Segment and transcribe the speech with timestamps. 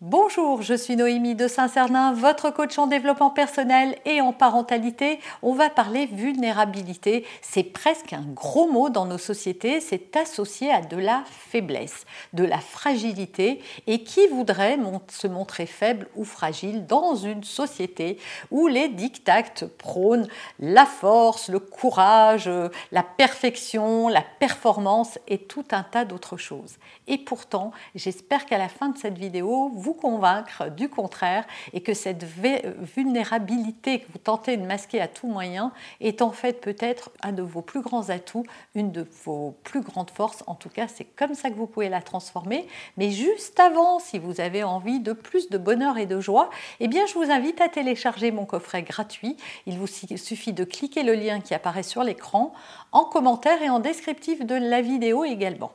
[0.00, 5.18] Bonjour, je suis Noémie de Saint-Cernin, votre coach en développement personnel et en parentalité.
[5.42, 7.26] On va parler vulnérabilité.
[7.42, 9.80] C'est presque un gros mot dans nos sociétés.
[9.80, 13.60] C'est associé à de la faiblesse, de la fragilité.
[13.88, 18.18] Et qui voudrait se montrer faible ou fragile dans une société
[18.52, 20.28] où les dictates prônent
[20.60, 22.48] la force, le courage,
[22.92, 26.76] la perfection, la performance et tout un tas d'autres choses?
[27.08, 31.94] Et pourtant, j'espère qu'à la fin de cette vidéo, vous convaincre du contraire et que
[31.94, 37.32] cette vulnérabilité que vous tentez de masquer à tout moyen est en fait peut-être un
[37.32, 40.44] de vos plus grands atouts, une de vos plus grandes forces.
[40.46, 42.66] En tout cas, c'est comme ça que vous pouvez la transformer.
[42.96, 46.88] Mais juste avant, si vous avez envie de plus de bonheur et de joie, eh
[46.88, 49.36] bien, je vous invite à télécharger mon coffret gratuit.
[49.66, 52.52] Il vous suffit de cliquer le lien qui apparaît sur l'écran,
[52.92, 55.72] en commentaire et en descriptif de la vidéo également.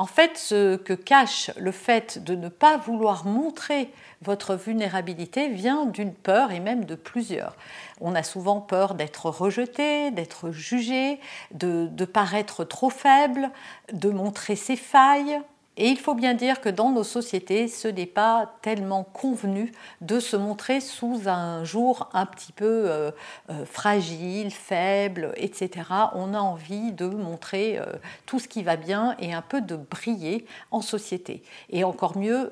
[0.00, 3.90] En fait, ce que cache le fait de ne pas vouloir montrer
[4.22, 7.54] votre vulnérabilité vient d'une peur et même de plusieurs.
[8.00, 11.20] On a souvent peur d'être rejeté, d'être jugé,
[11.52, 13.50] de, paraître trop faible,
[13.92, 15.38] de montrer ses failles,
[15.80, 20.20] et il faut bien dire que dans nos sociétés, ce n'est pas tellement convenu de
[20.20, 23.10] se montrer sous un jour un petit peu euh,
[23.48, 25.70] euh, fragile, faible, etc.
[26.12, 27.94] On a envie de montrer euh,
[28.26, 31.42] tout ce qui va bien et un peu de briller en société.
[31.70, 32.50] Et encore mieux,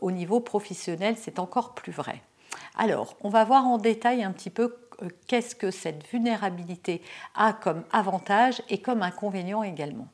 [0.00, 2.22] au niveau professionnel, c'est encore plus vrai.
[2.76, 4.76] Alors, on va voir en détail un petit peu
[5.26, 7.02] qu'est-ce que cette vulnérabilité
[7.34, 10.06] a comme avantage et comme inconvénient également.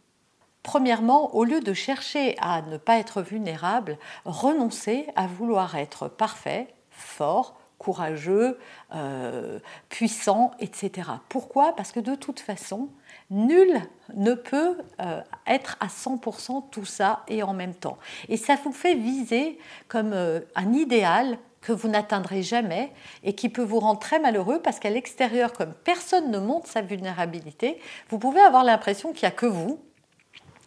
[0.65, 6.69] Premièrement, au lieu de chercher à ne pas être vulnérable, renoncez à vouloir être parfait,
[6.91, 8.59] fort, courageux,
[8.95, 9.59] euh,
[9.91, 11.11] puissant, etc.
[11.29, 11.77] Pourquoi?
[11.77, 12.89] Parce que de toute façon,
[13.31, 13.79] nul
[14.15, 17.99] ne peut euh, être à 100% tout ça et en même temps.
[18.31, 19.59] Et ça vous fait viser
[19.89, 22.91] comme euh, un idéal que vous n'atteindrez jamais
[23.23, 26.81] et qui peut vous rendre très malheureux parce qu'à l'extérieur, comme personne ne montre sa
[26.81, 29.79] vulnérabilité, vous pouvez avoir l'impression qu'il n'y a que vous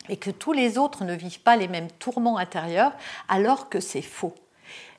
[0.10, 2.94] et que tous les autres ne vivent pas les mêmes tourments intérieurs,
[3.28, 4.36] alors que c'est faux.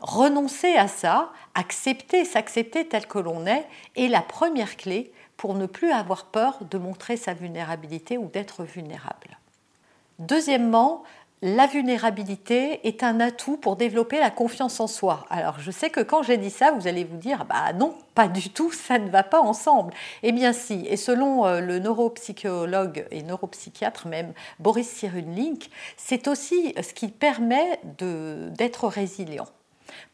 [0.00, 3.66] Renoncer à ça, accepter, s'accepter tel que l'on est,
[3.96, 8.64] est la première clé pour ne plus avoir peur de montrer sa vulnérabilité ou d'être
[8.64, 9.38] vulnérable.
[10.18, 11.04] Deuxièmement,
[11.42, 15.24] la vulnérabilité est un atout pour développer la confiance en soi.
[15.30, 18.28] Alors je sais que quand j'ai dit ça, vous allez vous dire, bah non, pas
[18.28, 19.94] du tout, ça ne va pas ensemble.
[20.22, 26.74] Eh bien si, et selon euh, le neuropsychologue et neuropsychiatre même Boris Cyrulnik, c'est aussi
[26.82, 29.46] ce qui permet d'être résilient.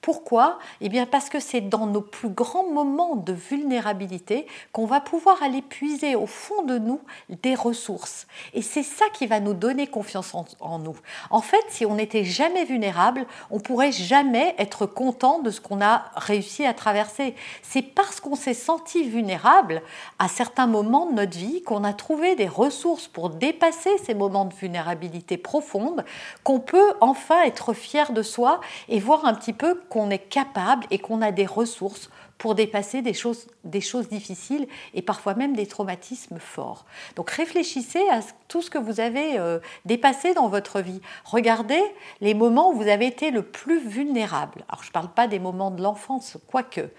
[0.04, 5.00] Pourquoi Eh bien parce que c'est dans nos plus grands moments de vulnérabilité qu'on va
[5.00, 7.00] pouvoir aller puiser au fond de nous
[7.30, 8.26] des ressources.
[8.52, 10.94] Et c'est ça qui va nous donner confiance en, nous.
[11.30, 15.80] En fait, si on n'était jamais vulnérable, on pourrait jamais être content de ce qu'on
[15.80, 17.34] a réussi à traverser.
[17.62, 19.80] C'est parce qu'on s'est senti vulnérable
[20.18, 24.44] à certains moments de notre vie qu'on a trouvé des ressources pour dépasser ces moments
[24.44, 26.04] de vulnérabilité profonde
[26.42, 28.60] qu'on peut enfin être fier de soi
[28.90, 33.00] et voir un petit peu qu'on est capable et qu'on a des ressources pour dépasser
[33.00, 36.84] des choses, des choses difficiles et parfois même des traumatismes forts.
[37.14, 38.18] Donc réfléchissez à
[38.48, 41.00] tout ce que vous avez euh, dépassé dans votre vie.
[41.24, 41.80] Regardez
[42.20, 44.64] les moments où vous avez été le plus vulnérable.
[44.68, 46.90] Alors je ne parle pas des moments de l'enfance, quoique,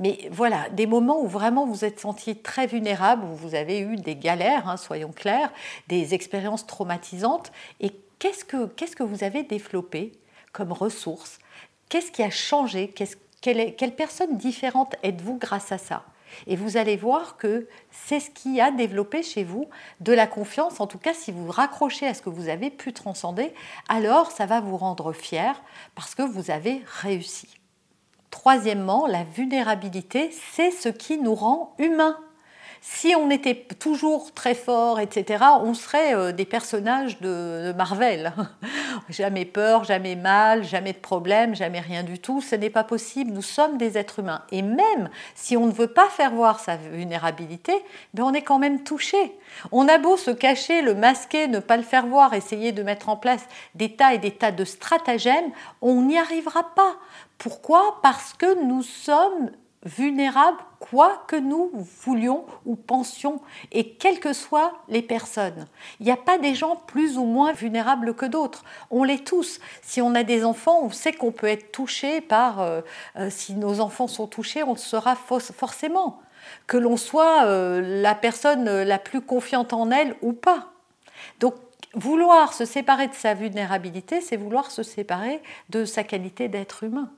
[0.00, 3.94] mais voilà, des moments où vraiment vous êtes senti très vulnérable, où vous avez eu
[3.94, 5.52] des galères, hein, soyons clairs,
[5.86, 7.52] des expériences traumatisantes.
[7.78, 10.12] Et que, qu'est-ce que vous avez développé
[10.52, 11.38] comme ressources
[11.90, 12.94] Qu'est-ce qui a changé?
[13.42, 16.04] Quelle, quelle personne différente êtes-vous grâce à ça?
[16.46, 19.68] Et vous allez voir que c'est ce qui a développé chez vous
[20.00, 20.80] de la confiance.
[20.80, 23.52] En tout cas, si vous raccrochez à ce que vous avez pu transcender,
[23.88, 25.60] alors ça va vous rendre fier
[25.94, 27.48] parce que vous avez réussi.
[28.30, 32.16] Troisièmement, la vulnérabilité, c'est ce qui nous rend humains.
[32.82, 38.32] Si on était toujours très fort, etc., on serait euh, des personnages de, Marvel.
[39.10, 42.40] jamais peur, jamais mal, jamais de problème, jamais rien du tout.
[42.40, 43.32] Ce n'est pas possible.
[43.32, 44.42] Nous sommes des êtres humains.
[44.50, 47.74] Et même si on ne veut pas faire voir sa vulnérabilité,
[48.14, 49.38] ben on est quand même touché.
[49.72, 53.10] On a beau se cacher, le masquer, ne pas le faire voir, essayer de mettre
[53.10, 53.44] en place
[53.74, 55.50] des tas et des tas de stratagèmes,
[55.82, 56.96] on n'y arrivera pas.
[57.36, 57.98] Pourquoi?
[58.02, 59.50] Parce que nous sommes
[59.84, 63.40] vulnérables quoi que nous voulions ou pensions
[63.72, 65.66] et quelles que soient les personnes.
[66.00, 68.64] Il n'y a pas des gens plus ou moins vulnérables que d'autres.
[68.90, 69.60] On l'est tous.
[69.82, 72.60] Si on a des enfants, on sait qu'on peut être touché par...
[72.60, 72.80] Euh,
[73.16, 76.20] euh, si nos enfants sont touchés, on le sera forcément.
[76.66, 80.68] Que l'on soit euh, la personne la plus confiante en elle ou pas.
[81.38, 81.54] Donc
[81.94, 87.10] vouloir se séparer de sa vulnérabilité, c'est vouloir se séparer de sa qualité d'être humain.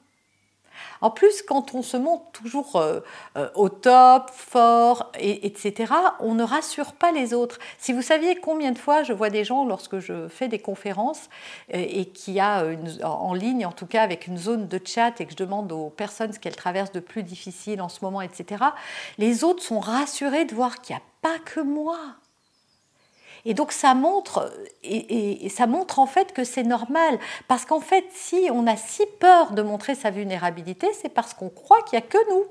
[1.01, 3.01] En plus, quand on se montre toujours euh,
[3.37, 7.59] euh, au top, fort, etc., on ne rassure pas les autres.
[7.79, 11.29] Si vous saviez combien de fois je vois des gens lorsque je fais des conférences
[11.75, 12.65] euh, et y a
[13.05, 15.91] en ligne, en tout cas avec une zone de chat, et que je demande aux
[15.91, 18.65] personnes ce qu'elles traversent de plus difficile en ce moment, etc.,
[19.19, 21.99] les autres sont rassurés de voir qu'il n'y a pas que moi.
[23.45, 24.53] Et donc ça montre,
[24.85, 27.19] et, ça montre en fait que c'est normal.
[27.49, 31.49] Parce qu'en fait, si on a si peur de montrer sa vulnérabilité, c'est parce qu'on
[31.49, 32.45] croit qu'il n'y a que nous,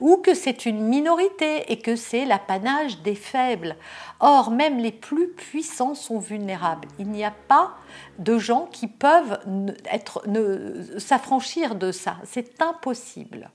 [0.00, 3.76] ou que c'est une minorité et que c'est l'apanage des faibles.
[4.20, 6.88] Or, même les plus puissants sont vulnérables.
[6.98, 7.74] Il n'y a pas
[8.18, 9.38] de gens qui peuvent
[10.98, 12.16] s'affranchir de ça.
[12.24, 13.50] C'est impossible.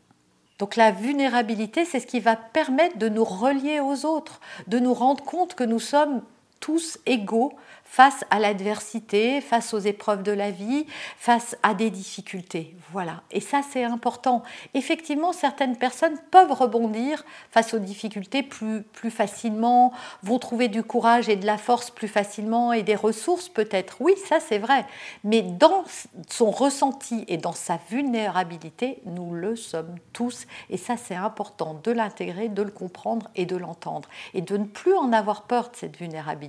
[0.57, 4.93] Donc la vulnérabilité, c'est ce qui va permettre de nous relier aux autres, de nous
[4.93, 6.21] rendre compte que nous sommes
[6.59, 7.53] tous égaux
[7.89, 10.85] face à l'adversité, face aux épreuves de la vie,
[11.17, 12.75] face à des difficultés.
[12.91, 13.23] Voilà.
[13.31, 14.43] Et ça, c'est important.
[14.75, 19.91] Effectivement, certaines personnes peuvent rebondir face aux difficultés plus, plus facilement,
[20.21, 23.97] vont trouver du courage et de la force plus facilement et des ressources peut-être.
[24.01, 24.85] Oui, ça, c'est vrai.
[25.23, 25.83] Mais dans
[26.27, 30.45] son ressenti et dans sa vulnérabilité, nous le sommes tous.
[30.69, 34.07] Et ça, c'est important de l'intégrer, de le comprendre et de l'entendre.
[34.35, 36.48] Et de ne plus en avoir peur de cette vulnérabilité.